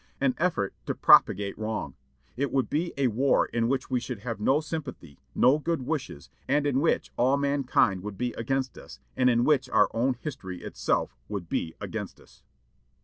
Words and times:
An 0.19 0.33
effort 0.39 0.73
to 0.87 0.95
propagate 0.95 1.55
wrong! 1.59 1.93
It 2.35 2.51
would 2.51 2.71
be 2.71 2.91
a 2.97 3.05
war 3.05 3.45
in 3.45 3.67
which 3.67 3.91
we 3.91 3.99
should 3.99 4.21
have 4.21 4.39
no 4.39 4.59
sympathy, 4.59 5.19
no 5.35 5.59
good 5.59 5.83
wishes, 5.83 6.31
and 6.47 6.65
in 6.65 6.79
which 6.79 7.11
all 7.17 7.37
mankind 7.37 8.01
would 8.01 8.17
be 8.17 8.33
against 8.33 8.79
us, 8.79 8.99
and 9.15 9.29
in 9.29 9.43
which 9.43 9.69
our 9.69 9.91
own 9.93 10.15
history 10.15 10.63
itself 10.63 11.15
would 11.29 11.49
be 11.49 11.75
against 11.79 12.19
us." 12.19 12.41